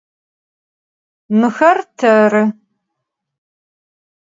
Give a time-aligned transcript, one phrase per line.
[1.39, 2.43] Mıxer terı.